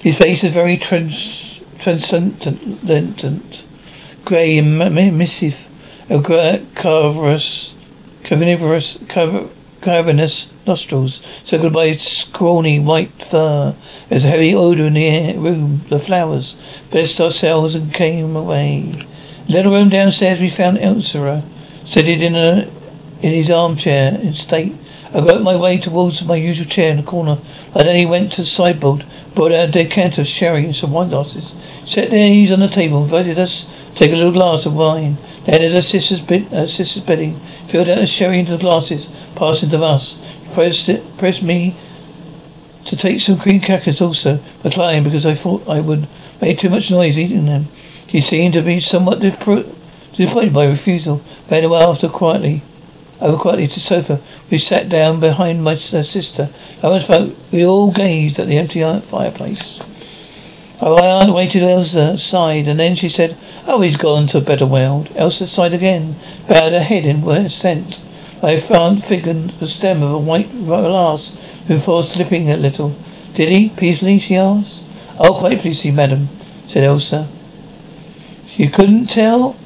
His 0.01 0.19
face 0.19 0.43
was 0.43 0.53
very 0.53 0.77
trans- 0.77 1.63
transcendent, 1.79 3.65
grey 4.25 4.59
and 4.59 4.77
missive, 5.17 5.69
a 6.11 6.61
carverous, 6.75 7.77
carnivorous, 8.25 8.99
cavernous 9.81 10.53
nostrils, 10.67 11.23
circled 11.45 11.73
by 11.73 11.85
its 11.85 12.09
scrawny 12.09 12.81
white 12.81 13.23
fur. 13.23 13.77
There 14.09 14.17
was 14.17 14.25
a 14.25 14.31
heavy 14.31 14.57
odour 14.57 14.89
in 14.89 14.95
the 14.95 15.07
air, 15.07 15.39
room. 15.39 15.81
The 15.89 16.01
flowers 16.01 16.57
blessed 16.91 17.21
ourselves 17.21 17.77
and 17.77 17.95
came 17.95 18.35
away. 18.35 18.95
little 19.49 19.71
room 19.71 19.91
downstairs 19.91 20.41
we 20.41 20.51
found 20.51 20.79
Elsa, 20.79 21.45
seated 21.85 22.21
in 22.21 22.35
a 22.35 22.69
in 23.23 23.33
his 23.33 23.51
armchair 23.53 24.19
in 24.21 24.35
state. 24.35 24.75
I 25.15 25.23
groped 25.23 25.41
my 25.41 25.57
way 25.57 25.79
towards 25.79 26.23
my 26.27 26.37
usual 26.37 26.67
chair 26.67 26.91
in 26.91 26.99
the 26.99 27.03
corner. 27.03 27.39
I 27.75 27.83
then 27.83 27.97
he 27.97 28.05
went 28.05 28.33
to 28.33 28.43
the 28.43 28.47
sideboard, 28.47 29.07
brought 29.35 29.53
out 29.53 29.71
a 29.71 29.73
decanter 29.73 30.21
of 30.21 30.27
sherry 30.27 30.67
and 30.67 30.77
some 30.77 30.93
wine 30.93 31.09
glasses. 31.09 31.55
Set 31.87 32.11
their 32.11 32.29
knees 32.29 32.53
on 32.53 32.61
the 32.61 32.69
table, 32.69 33.03
invited 33.03 33.39
us 33.39 33.67
to 33.95 33.99
take 33.99 34.13
a 34.13 34.17
little 34.17 34.33
glass 34.33 34.67
of 34.67 34.77
wine. 34.77 35.17
Then, 35.47 35.63
as 35.63 35.73
her 35.73 35.81
sister's, 35.81 36.21
bed, 36.21 36.49
her 36.51 36.67
sister's 36.67 37.03
bedding, 37.03 37.41
filled 37.69 37.89
out 37.89 37.97
the 37.97 38.07
sherry 38.07 38.41
into 38.41 38.53
the 38.53 38.59
glasses, 38.59 39.09
passing 39.35 39.71
to 39.71 39.83
us. 39.83 40.19
Pressed, 40.53 40.91
it, 40.91 41.17
pressed 41.17 41.43
me 41.43 41.75
to 42.85 42.97
take 42.97 43.23
some 43.23 43.39
cream 43.39 43.63
crackers 43.63 44.03
also, 44.03 44.41
declining 44.63 45.05
because 45.05 45.25
I 45.25 45.33
thought 45.33 45.67
I 45.67 45.81
would 45.81 46.07
make 46.43 46.59
too 46.59 46.69
much 46.69 46.91
noise 46.91 47.19
eating 47.19 47.47
them. 47.47 47.69
He 48.07 48.21
seemed 48.21 48.53
to 48.55 48.63
be 48.63 48.81
somewhat 48.81 49.21
disappointed 49.21 49.75
by 50.35 50.51
my 50.51 50.67
refusal, 50.67 51.23
but 51.49 51.65
after 51.65 52.09
quietly 52.11 52.61
over 53.21 53.37
quietly 53.37 53.67
to 53.67 53.75
the 53.75 53.81
sofa. 53.81 54.21
We 54.51 54.59
sat 54.59 54.89
down 54.89 55.21
behind 55.21 55.63
my 55.63 55.73
uh, 55.73 55.77
sister. 55.77 56.49
I 56.83 56.89
was 56.89 57.05
spoke. 57.05 57.35
We 57.51 57.67
all 57.67 57.91
gazed 57.91 58.39
at 58.39 58.47
the 58.47 58.59
empty 58.59 58.83
uh, 58.83 59.01
fireplace. 59.01 59.81
Oh, 60.81 60.97
my 60.97 61.07
aunt 61.07 61.35
waited 61.35 61.65
Elsa's 61.65 62.23
side, 62.23 62.69
and 62.69 62.79
then 62.79 62.95
she 62.95 63.09
said, 63.09 63.37
"Oh, 63.67 63.81
he's 63.81 63.97
gone 63.97 64.29
to 64.29 64.39
a 64.39 64.41
better 64.41 64.67
world." 64.67 65.09
Elsa 65.17 65.49
sighed 65.49 65.75
again, 65.75 66.15
bowed 66.49 66.73
her 66.73 66.81
head 66.81 67.05
in 67.05 67.29
assent. 67.29 68.01
I 68.41 68.59
found 68.59 69.03
figured 69.03 69.51
the 69.59 69.67
stem 69.67 70.05
of 70.05 70.13
a 70.13 70.19
white 70.19 70.49
glass 70.65 71.37
before 71.67 72.05
slipping 72.05 72.51
a 72.51 72.57
little. 72.57 72.95
Did 73.35 73.49
he? 73.49 73.71
Peacefully, 73.71 74.21
she 74.21 74.37
asked. 74.37 74.85
Oh, 75.19 75.35
quite 75.35 75.61
peacefully, 75.61 75.93
madam, 75.93 76.29
said 76.69 76.85
Elsa. 76.85 77.27
You 78.57 78.71
couldn't 78.71 79.07
tell? 79.07 79.57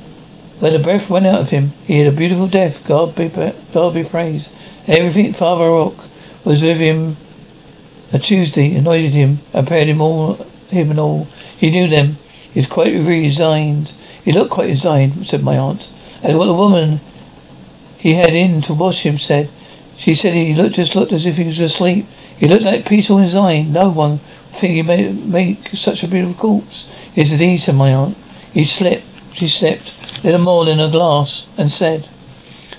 When 0.63 0.75
the 0.75 0.79
breath 0.79 1.11
went 1.11 1.27
out 1.27 1.41
of 1.41 1.51
him, 1.51 1.73
he 1.89 1.99
had 1.99 2.07
a 2.07 2.17
beautiful 2.17 2.47
death. 2.47 2.87
God 2.87 3.17
be 3.17 3.29
God 3.75 3.95
be 3.95 4.05
praised. 4.05 4.49
Everything 4.87 5.33
Father 5.33 5.65
Rourke 5.65 5.99
was 6.45 6.63
with 6.63 6.77
him. 6.77 7.17
A 8.13 8.21
Tuesday 8.21 8.77
annoyed 8.77 9.11
him, 9.11 9.41
and 9.53 9.67
prepared 9.67 9.89
him 9.89 10.01
all, 10.01 10.35
him 10.71 10.91
and 10.91 11.01
all. 11.01 11.27
He 11.59 11.73
knew 11.73 11.89
them. 11.89 12.17
He 12.55 12.61
was 12.61 12.69
quite 12.69 12.95
resigned. 12.95 13.91
He 14.25 14.31
looked 14.31 14.53
quite 14.53 14.69
resigned, 14.69 15.27
said 15.27 15.43
my 15.43 15.59
aunt. 15.59 15.89
And 16.23 16.39
what 16.39 16.47
the 16.47 16.55
woman 16.55 17.01
he 17.99 18.15
had 18.15 18.33
in 18.33 18.63
to 18.63 18.75
wash 18.75 19.03
him 19.03 19.19
said. 19.19 19.49
She 19.97 20.15
said 20.15 20.33
he 20.33 20.55
looked 20.55 20.77
just 20.77 20.95
looked 20.95 21.13
as 21.13 21.27
if 21.27 21.39
he 21.39 21.45
was 21.45 21.59
asleep. 21.59 22.07
He 22.39 22.47
looked 22.47 22.63
like 22.63 22.87
peaceful 22.87 23.17
and 23.17 23.27
resigned. 23.27 23.73
No 23.75 23.91
one 23.91 24.11
would 24.11 24.21
think 24.53 24.75
he 24.75 24.83
made 24.83 25.27
make 25.27 25.71
such 25.75 26.05
a 26.05 26.07
beautiful 26.07 26.37
corpse. 26.37 26.87
Yes, 27.17 27.33
indeed, 27.33 27.57
said 27.57 27.75
my 27.75 27.93
aunt. 27.93 28.17
He 28.55 28.65
slept. 28.65 29.03
She 29.35 29.49
slept 29.49 29.93
lit 30.23 30.35
a 30.35 30.39
more 30.39 30.69
in 30.69 30.79
a 30.79 30.91
glass, 30.91 31.47
and 31.57 31.73
said, 31.73 32.07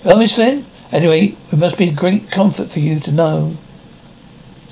Well, 0.03 0.17
Miss 0.17 0.35
Flynn, 0.35 0.65
anyway, 0.91 1.35
it 1.51 1.57
must 1.57 1.77
be 1.77 1.89
a 1.89 1.91
great 1.91 2.31
comfort 2.31 2.69
for 2.69 2.79
you 2.79 2.99
to 3.01 3.11
know 3.11 3.57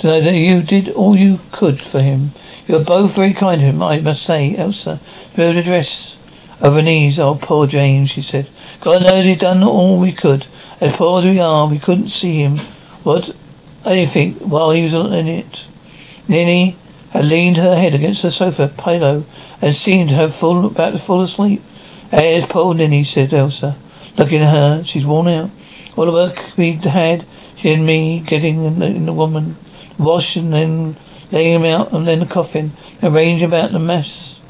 to 0.01 0.07
know 0.07 0.21
that 0.21 0.33
you 0.33 0.63
did 0.63 0.89
all 0.89 1.15
you 1.15 1.39
could 1.51 1.79
for 1.79 2.01
him. 2.01 2.31
You 2.67 2.77
are 2.77 2.83
both 2.83 3.15
very 3.15 3.33
kind 3.33 3.61
to 3.61 3.67
him, 3.67 3.83
I 3.83 3.99
must 3.99 4.23
say, 4.23 4.55
Elsa. 4.55 4.99
Build 5.35 5.57
a 5.57 5.63
dress 5.63 6.17
over 6.59 6.77
her 6.77 6.81
knees. 6.81 7.19
Poor 7.41 7.67
James, 7.67 8.09
she 8.09 8.23
said. 8.23 8.47
God 8.79 9.03
knows 9.03 9.27
we've 9.27 9.37
done 9.37 9.61
all 9.61 9.99
we 9.99 10.11
could. 10.11 10.47
As 10.79 10.95
poor 10.95 11.19
as 11.19 11.25
we 11.25 11.39
are, 11.39 11.67
we 11.67 11.77
couldn't 11.77 12.09
see 12.09 12.41
him. 12.41 12.57
What 13.03 13.29
anything 13.85 14.33
while 14.33 14.71
he 14.71 14.81
was 14.81 14.95
in 14.95 15.27
it. 15.27 15.67
Ninny 16.27 16.75
had 17.11 17.25
leaned 17.25 17.57
her 17.57 17.75
head 17.75 17.93
against 17.93 18.23
the 18.23 18.31
sofa 18.31 18.69
pillow 18.75 19.23
and 19.61 19.75
seemed 19.75 20.09
to 20.09 20.15
have 20.15 20.33
fallen 20.33 20.65
about 20.65 20.93
to 20.93 20.97
fall 20.97 21.21
asleep. 21.21 21.61
Hey, 22.11 22.35
it's 22.35 22.45
poor 22.45 22.73
Ninny, 22.73 23.05
said 23.05 23.33
Elsa. 23.33 23.77
Looking 24.17 24.41
at 24.41 24.51
her, 24.51 24.83
she's 24.83 25.05
worn 25.05 25.29
out. 25.29 25.49
All 25.95 26.03
the 26.03 26.11
work 26.11 26.43
we'd 26.57 26.83
had, 26.83 27.25
she 27.55 27.71
and 27.71 27.85
me, 27.85 28.19
getting 28.19 28.65
in 28.65 28.79
the, 28.79 28.87
in 28.87 29.05
the 29.05 29.13
woman, 29.13 29.55
wash 29.97 30.35
and 30.35 30.51
then 30.51 30.97
laying 31.31 31.61
him 31.61 31.65
out 31.65 31.93
and 31.93 32.05
then 32.05 32.19
the 32.19 32.25
coffin, 32.25 32.73
arranging 33.01 33.47
about 33.47 33.71
the 33.71 33.79
mess. 33.79 34.41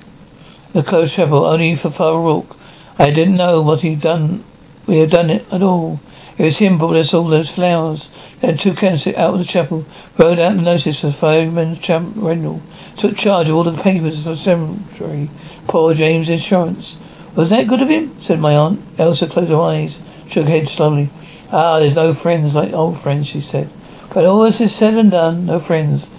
The 0.74 0.82
coach 0.82 1.14
chapel, 1.14 1.46
only 1.46 1.76
for 1.76 1.92
Father 1.92 2.18
Rourke. 2.18 2.58
I 2.98 3.12
didn't 3.12 3.38
know 3.38 3.62
what 3.62 3.82
he'd 3.82 4.02
done. 4.02 4.44
We 4.88 4.98
had 4.98 5.12
done 5.12 5.30
it 5.30 5.46
at 5.54 5.62
all. 5.62 6.00
It 6.40 6.46
was 6.46 6.58
him 6.58 6.80
brought 6.80 6.96
us 6.96 7.14
all 7.14 7.26
those 7.26 7.52
flowers. 7.52 8.10
Then 8.40 8.58
took 8.58 8.82
us 8.82 9.06
out 9.06 9.36
of 9.36 9.38
the 9.38 9.46
chapel, 9.46 9.86
wrote 10.18 10.40
out 10.40 10.56
the 10.56 10.64
notice 10.64 11.02
for 11.02 11.12
fireman 11.12 11.78
Champ 11.78 12.14
Rendell, 12.16 12.60
took 12.98 13.16
charge 13.16 13.50
of 13.50 13.56
all 13.56 13.64
the 13.66 13.80
papers 13.80 14.24
for 14.24 14.30
the 14.32 14.36
cemetery, 14.36 15.30
poor 15.68 15.94
James' 15.94 16.28
insurance. 16.28 16.98
Was 17.36 17.50
that 17.50 17.68
good 17.68 17.82
of 17.82 17.90
him? 17.90 18.20
said 18.20 18.40
my 18.40 18.56
aunt. 18.56 18.82
Elsa 18.98 19.28
closed 19.28 19.50
her 19.50 19.62
eyes, 19.62 20.02
shook 20.28 20.46
her 20.46 20.52
head 20.52 20.68
slowly. 20.68 21.10
Ah, 21.52 21.80
there's 21.80 21.96
no 21.96 22.14
friends 22.14 22.56
like 22.56 22.74
old 22.74 22.98
friends, 22.98 23.28
she 23.28 23.42
said. 23.42 23.70
But 24.14 24.26
all 24.26 24.44
this 24.44 24.62
is 24.62 24.76
said 24.76 24.96
and 24.96 25.12
done, 25.12 25.46
no 25.46 25.60
friends 25.60 26.10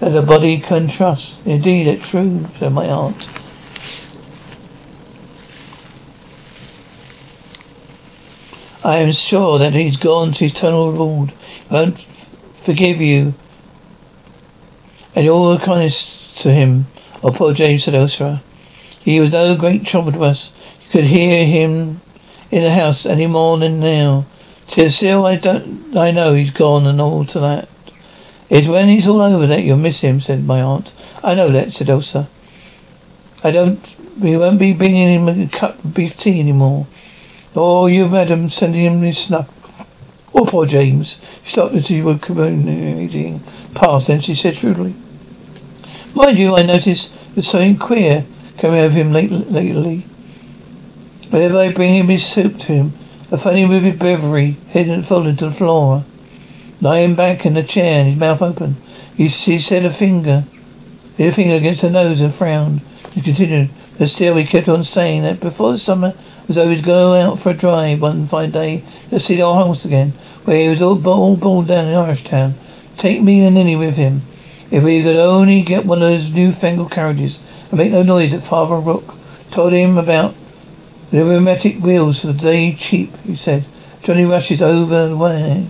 that 0.00 0.16
a 0.16 0.22
body 0.22 0.58
can 0.58 0.88
trust. 0.88 1.46
Indeed, 1.46 1.86
it's 1.86 2.10
true, 2.10 2.46
said 2.58 2.72
my 2.72 2.86
aunt. 2.86 3.28
I 8.84 8.98
am 8.98 9.12
sure 9.12 9.58
that 9.58 9.74
he's 9.74 9.98
gone 9.98 10.32
to 10.32 10.46
eternal 10.46 10.92
reward. 10.92 11.32
Won't 11.70 11.98
forgive 11.98 13.00
you 13.00 13.34
and 15.14 15.28
all 15.28 15.58
kindness 15.58 16.34
to 16.42 16.50
him. 16.50 16.86
Oh, 17.22 17.32
poor 17.32 17.52
James 17.52 17.84
said 17.84 17.94
Elsa. 17.94 18.40
He 19.08 19.20
was 19.20 19.32
no 19.32 19.56
great 19.56 19.86
trouble 19.86 20.12
to 20.12 20.24
us. 20.24 20.52
You 20.82 20.90
could 20.90 21.04
hear 21.04 21.42
him 21.42 22.02
in 22.50 22.62
the 22.62 22.70
house 22.70 23.06
any 23.06 23.26
more 23.26 23.56
than 23.56 23.80
now. 23.80 24.26
Still, 24.66 25.24
I 25.24 25.36
don't, 25.36 25.96
I 25.96 26.10
know 26.10 26.34
he's 26.34 26.50
gone 26.50 26.86
and 26.86 27.00
all 27.00 27.24
to 27.24 27.40
that. 27.40 27.70
It's 28.50 28.68
when 28.68 28.86
he's 28.86 29.08
all 29.08 29.22
over 29.22 29.46
that 29.46 29.62
you'll 29.62 29.78
miss 29.78 30.02
him, 30.02 30.20
said 30.20 30.44
my 30.44 30.60
aunt. 30.60 30.92
I 31.24 31.34
know 31.34 31.48
that, 31.48 31.72
said 31.72 31.88
Elsa. 31.88 32.28
I 33.42 33.50
don't, 33.50 33.96
we 34.20 34.36
won't 34.36 34.58
be 34.58 34.74
bringing 34.74 35.26
him 35.26 35.26
a 35.26 35.48
cup 35.48 35.82
of 35.82 35.94
beef 35.94 36.18
tea 36.18 36.38
anymore. 36.38 36.86
Oh, 37.56 37.86
you, 37.86 38.10
madam, 38.10 38.50
sending 38.50 38.82
him 38.82 39.00
his 39.00 39.16
snuff. 39.16 39.48
Oh, 40.34 40.44
poor 40.44 40.66
James. 40.66 41.18
She 41.44 41.52
stopped 41.52 41.72
until 41.72 41.96
you 41.96 42.04
were 42.04 42.18
communicating 42.18 43.40
past, 43.74 44.08
then 44.08 44.20
she 44.20 44.34
said 44.34 44.56
shrewdly. 44.56 44.94
Mind 46.12 46.36
you, 46.36 46.54
I 46.54 46.62
noticed 46.64 47.14
there's 47.34 47.48
something 47.48 47.78
queer 47.78 48.26
coming 48.58 48.80
over 48.80 48.94
him 48.94 49.12
lately. 49.12 50.04
Whenever 51.30 51.58
I 51.58 51.72
bring 51.72 51.94
him 51.94 52.08
his 52.08 52.26
soup 52.26 52.58
to 52.58 52.72
him, 52.72 52.92
a 53.30 53.36
funny 53.36 53.66
moving 53.66 53.96
beverage 53.96 54.56
head 54.70 54.88
and 54.88 55.04
fallen 55.06 55.36
to 55.36 55.46
the 55.46 55.50
floor. 55.50 56.04
Lying 56.80 57.14
back 57.14 57.44
in 57.44 57.54
the 57.54 57.62
chair 57.62 58.00
and 58.00 58.08
his 58.08 58.18
mouth 58.18 58.42
open. 58.42 58.76
He, 59.16 59.24
he 59.24 59.58
said 59.58 59.84
a 59.84 59.90
finger, 59.90 60.44
hit 61.16 61.28
a 61.28 61.32
finger 61.32 61.54
against 61.54 61.82
her 61.82 61.90
nose 61.90 62.20
and 62.20 62.32
frowned. 62.32 62.80
He 63.12 63.20
continued, 63.20 63.68
But 63.98 64.08
still, 64.08 64.36
he 64.36 64.44
kept 64.44 64.68
on 64.68 64.84
saying 64.84 65.22
that 65.22 65.40
before 65.40 65.72
the 65.72 65.78
summer 65.78 66.14
was 66.46 66.56
over, 66.56 66.72
he'd 66.72 66.84
go 66.84 67.14
out 67.14 67.38
for 67.38 67.50
a 67.50 67.54
drive 67.54 68.00
one 68.00 68.26
fine 68.26 68.50
day 68.50 68.82
to 69.10 69.18
see 69.18 69.36
the 69.36 69.42
old 69.42 69.58
house 69.58 69.84
again, 69.84 70.12
where 70.44 70.60
he 70.60 70.68
was 70.68 70.82
all, 70.82 71.06
all 71.08 71.36
born 71.36 71.66
down 71.66 71.86
in 71.86 71.94
Irish 71.94 72.24
Town. 72.24 72.54
Take 72.96 73.20
me 73.20 73.44
and 73.44 73.54
Ninny 73.54 73.76
with 73.76 73.96
him. 73.96 74.22
If 74.70 74.82
we 74.82 75.02
could 75.02 75.16
only 75.16 75.62
get 75.62 75.84
one 75.84 76.02
of 76.02 76.08
those 76.08 76.32
newfangled 76.32 76.90
carriages 76.90 77.38
and 77.70 77.78
make 77.78 77.92
no 77.92 78.02
noise 78.02 78.32
that 78.32 78.42
Father 78.42 78.76
Rourke 78.76 79.14
told 79.50 79.72
him 79.72 79.98
about 79.98 80.34
the 81.10 81.24
pneumatic 81.24 81.82
wheels 81.82 82.20
for 82.20 82.28
the 82.28 82.32
day 82.34 82.74
cheap, 82.74 83.16
he 83.26 83.36
said. 83.36 83.64
Johnny 84.02 84.24
Rush's 84.24 84.62
over 84.62 85.08
the 85.08 85.16
way. 85.16 85.66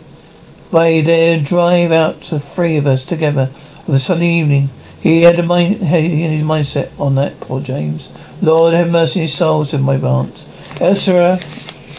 By 0.70 1.00
there 1.00 1.40
drive 1.40 1.92
out 1.92 2.22
to 2.22 2.38
three 2.38 2.76
of 2.76 2.86
us 2.86 3.04
together 3.04 3.50
of 3.86 3.94
a 3.94 3.98
sunny 3.98 4.40
evening. 4.40 4.70
He 5.00 5.22
had 5.22 5.38
a 5.38 5.42
mind 5.42 5.76
in 5.80 6.32
his 6.32 6.42
mindset 6.42 6.90
on 7.00 7.14
that, 7.14 7.40
poor 7.40 7.60
James. 7.60 8.08
Lord 8.42 8.74
have 8.74 8.90
mercy 8.90 9.20
on 9.20 9.22
his 9.22 9.34
soul, 9.34 9.64
said 9.64 9.80
my 9.80 9.96
aunt. 9.96 10.46
Ursula 10.80 11.38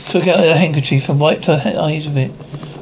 took 0.07 0.27
out 0.27 0.39
her 0.39 0.55
handkerchief 0.55 1.09
and 1.09 1.19
wiped 1.19 1.45
her 1.45 1.61
eyes 1.79 2.07
with 2.07 2.17
it. 2.17 2.31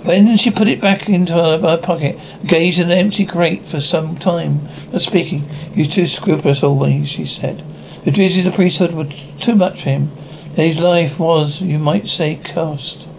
When 0.08 0.38
she 0.38 0.52
put 0.52 0.70
it 0.70 0.80
back 0.80 1.10
into 1.10 1.34
her, 1.34 1.58
her 1.58 1.76
pocket, 1.76 2.18
gazed 2.46 2.80
at 2.80 2.88
the 2.88 2.96
empty 2.96 3.26
grate 3.26 3.68
for 3.68 3.82
some 3.82 4.16
time, 4.16 4.62
not 4.94 5.02
speaking. 5.02 5.44
Was 5.76 5.90
too 5.90 6.08
scrupulous 6.08 6.64
always, 6.64 7.10
she 7.10 7.26
said. 7.26 7.62
The 8.06 8.12
duties 8.12 8.40
of 8.40 8.46
the 8.46 8.52
priesthood 8.52 8.94
were 8.94 9.04
too 9.04 9.56
much 9.56 9.84
for 9.84 9.90
him. 9.90 10.10
His 10.56 10.80
life 10.80 11.20
was, 11.20 11.62
you 11.62 11.78
might 11.78 12.08
say, 12.08 12.40
cursed. 12.42 13.10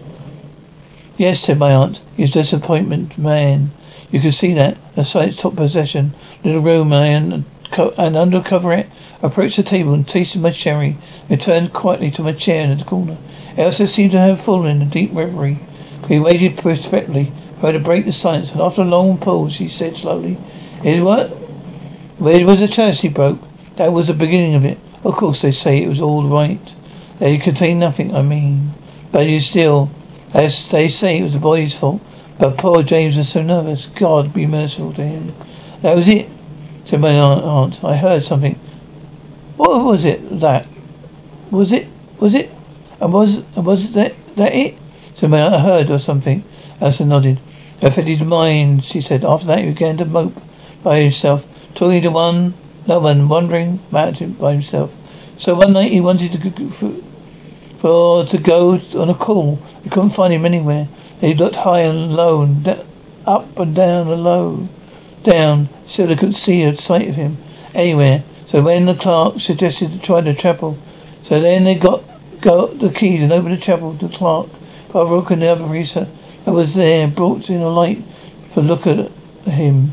Yes, 1.19 1.41
said 1.41 1.59
my 1.59 1.75
aunt. 1.75 2.01
He's 2.17 2.35
a 2.35 2.41
disappointment 2.41 3.19
man. 3.19 3.71
You 4.11 4.21
can 4.21 4.33
see 4.33 4.55
that. 4.55 4.79
The 4.95 5.05
sight 5.05 5.33
took 5.33 5.57
possession. 5.57 6.15
Little 6.43 6.63
room, 6.63 6.95
and, 6.95 7.45
and 7.99 8.17
under 8.17 8.41
cover 8.41 8.73
it, 8.73 8.87
approached 9.23 9.59
the 9.59 9.63
table 9.63 9.93
and 9.93 10.09
tasted 10.09 10.41
my 10.41 10.53
sherry. 10.53 10.97
I 11.29 11.37
turned 11.37 11.75
quietly 11.75 12.13
to 12.13 12.23
my 12.23 12.33
chair 12.33 12.63
in 12.63 12.79
the 12.79 12.85
corner. 12.85 13.19
Elsa 13.59 13.87
seemed 13.87 14.13
to 14.13 14.21
have 14.21 14.41
fallen 14.41 14.81
in 14.81 14.89
a 14.89 14.91
deep 14.91 15.11
reverie. 15.13 15.59
We 16.09 16.19
waited 16.19 16.65
respectfully 16.65 17.33
for 17.61 17.67
her 17.67 17.73
to 17.73 17.79
break 17.79 18.05
the 18.07 18.13
silence, 18.13 18.53
and 18.53 18.61
after 18.61 18.83
a 18.83 18.85
long 18.85 19.19
pause, 19.19 19.53
she 19.53 19.69
said 19.69 19.97
slowly, 19.97 20.39
"It 20.83 21.03
what? 21.03 21.31
It 22.25 22.47
was 22.47 22.61
a 22.61 22.69
chance 22.69 23.01
he 23.01 23.09
broke. 23.09 23.39
That 23.77 23.93
was 23.93 24.07
the 24.07 24.15
beginning 24.15 24.55
of 24.55 24.65
it. 24.65 24.79
Of 25.05 25.17
course, 25.17 25.43
they 25.43 25.53
say 25.53 25.83
it 25.83 25.89
was 25.89 26.01
all 26.01 26.25
right. 26.25 26.75
They 27.19 27.39
contained 27.39 27.81
nothing. 27.81 28.15
I 28.15 28.23
mean, 28.23 28.73
but 29.13 29.27
you 29.27 29.41
still." 29.41 29.91
As 30.35 30.69
they 30.71 30.89
say, 30.89 31.19
it 31.19 31.23
was 31.23 31.33
the 31.33 31.41
boy's 31.41 31.75
fault. 31.75 32.01
But 32.39 32.59
poor 32.59 32.83
James 32.83 33.17
was 33.17 33.29
so 33.29 33.43
nervous. 33.43 33.87
God 33.87 34.33
be 34.33 34.47
merciful 34.47 34.93
to 34.93 35.03
him. 35.03 35.33
That 35.83 35.97
was 35.97 36.07
it, 36.07 36.29
said 36.85 37.01
my 37.01 37.19
aunt. 37.19 37.83
I 37.83 37.97
heard 37.97 38.23
something. 38.25 38.55
What 39.57 39.85
was 39.85 40.05
it? 40.05 40.41
That 40.41 40.67
was 41.51 41.73
it? 41.73 41.89
Was 42.21 42.35
it? 42.35 42.51
And 43.01 43.13
was 43.13 43.45
and 43.57 43.67
was 43.67 43.93
that 43.95 44.15
that 44.37 44.55
it? 44.55 44.77
So 45.19 45.27
my 45.27 45.41
aunt 45.41 45.61
heard 45.61 45.91
or 45.91 45.99
something. 45.99 46.45
Elsa 46.81 47.05
nodded. 47.05 47.41
His 47.81 48.23
mind, 48.23 48.85
she 48.85 49.01
said. 49.01 49.25
After 49.25 49.49
that, 49.49 49.59
he 49.59 49.71
began 49.71 49.97
to 49.97 50.05
mope 50.05 50.41
by 50.85 51.01
himself, 51.01 51.45
talking 51.75 52.03
to 52.03 52.11
one, 52.13 52.55
no 52.87 53.01
one, 53.01 53.29
wondering 53.29 53.81
about 53.91 54.23
by 54.39 54.53
himself. 54.53 54.97
So 55.37 55.57
one 55.57 55.73
night 55.73 55.91
he 55.91 56.01
wanted 56.01 56.35
to 56.35 56.71
for, 56.71 56.93
for 57.77 58.25
to 58.27 58.39
go 58.39 58.81
on 58.97 59.11
a 59.11 59.15
call 59.15 59.59
they 59.83 59.91
couldn't 59.91 60.11
find 60.11 60.33
him 60.33 60.45
anywhere. 60.45 60.87
They 61.19 61.35
looked 61.35 61.57
high 61.57 61.81
and 61.81 62.15
low 62.15 62.43
and 62.43 62.69
up 63.27 63.59
and 63.59 63.75
down 63.75 64.07
and 64.07 64.23
low, 64.23 64.69
down. 65.25 65.69
Still 65.87 66.07
they 66.07 66.15
couldn't 66.15 66.35
see 66.35 66.63
a 66.63 66.77
sight 66.77 67.09
of 67.09 67.17
him 67.17 67.39
anywhere. 67.75 68.23
So 68.47 68.63
when 68.63 68.87
the 68.87 68.95
clerk 68.95 69.41
suggested 69.41 69.91
to 69.91 69.99
try 69.99 70.21
the 70.21 70.33
chapel, 70.33 70.79
so 71.25 71.41
then 71.41 71.65
they 71.65 71.75
got 71.75 72.05
got 72.41 72.79
the 72.79 72.91
keys 72.91 73.23
and 73.23 73.33
opened 73.33 73.55
the 73.55 73.61
chapel. 73.61 73.95
to 73.95 74.07
The 74.07 74.17
clerk, 74.17 74.47
And 74.95 75.43
the 75.43 75.49
other 75.49 75.67
priest 75.67 75.95
that 75.95 76.53
was 76.53 76.75
there 76.75 77.09
brought 77.09 77.51
in 77.51 77.61
a 77.61 77.69
light 77.69 78.03
for 78.49 78.63
look 78.63 78.87
at 78.87 79.11
him. 79.45 79.93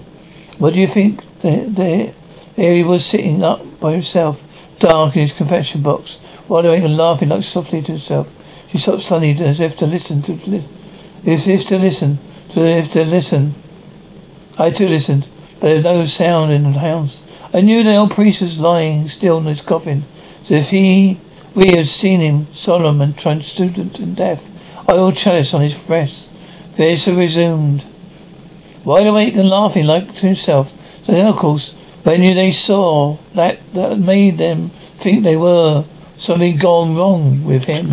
What 0.57 0.73
do 0.73 0.79
you 0.79 0.87
think? 0.87 1.21
There, 1.41 1.65
there, 1.65 2.13
he 2.55 2.83
was 2.83 3.05
sitting 3.05 3.43
up 3.43 3.61
by 3.81 3.91
himself, 3.91 4.47
dark 4.79 5.15
in 5.15 5.23
his 5.23 5.33
confession 5.33 5.81
box, 5.81 6.19
wondering 6.47 6.85
and 6.85 6.95
laughing 6.95 7.27
like 7.27 7.43
softly 7.43 7.81
to 7.81 7.91
himself. 7.91 8.33
She 8.71 8.77
stopped 8.77 9.01
stunned 9.01 9.41
as 9.41 9.59
if 9.59 9.77
to 9.77 9.85
listen 9.85 10.21
to 10.23 10.63
as 11.25 11.47
if 11.47 11.67
to 11.67 11.77
listen 11.77 12.17
to 12.51 12.61
if 12.61 12.93
to 12.93 13.03
listen. 13.03 13.53
I 14.57 14.69
too 14.69 14.87
listened, 14.87 15.27
but 15.59 15.67
there 15.67 15.75
was 15.75 15.83
no 15.83 16.05
sound 16.05 16.53
in 16.53 16.63
the 16.63 16.79
house. 16.79 17.21
I 17.53 17.59
knew 17.59 17.83
the 17.83 17.97
old 17.97 18.11
priest 18.11 18.41
was 18.41 18.59
lying 18.59 19.09
still 19.09 19.39
in 19.39 19.43
his 19.43 19.61
coffin, 19.61 20.05
as 20.43 20.51
if 20.51 20.69
he 20.69 21.17
we 21.53 21.75
had 21.75 21.87
seen 21.87 22.21
him, 22.21 22.47
solemn 22.53 23.01
and 23.01 23.17
transcendent 23.17 23.99
in 23.99 24.13
death, 24.13 24.51
oil 24.89 25.11
chalice 25.11 25.53
on 25.53 25.61
his 25.61 25.77
breast. 25.77 26.31
This 26.73 27.07
resumed, 27.07 27.83
wide 28.83 29.07
awake 29.07 29.35
and 29.35 29.49
laughing 29.49 29.85
like 29.85 30.13
to 30.15 30.25
himself. 30.27 30.73
Then, 31.05 31.27
of 31.27 31.37
course, 31.37 31.73
when 32.03 32.21
they 32.21 32.51
saw 32.51 33.17
that, 33.33 33.59
that 33.73 33.97
made 33.97 34.37
them 34.37 34.69
think 34.97 35.23
they 35.23 35.37
were 35.37 35.83
something 36.17 36.57
gone 36.57 36.95
wrong 36.95 37.43
with 37.43 37.65
him. 37.65 37.87